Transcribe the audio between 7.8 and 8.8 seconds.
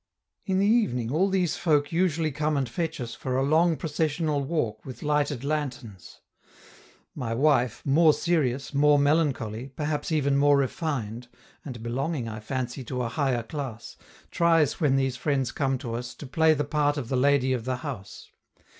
more serious,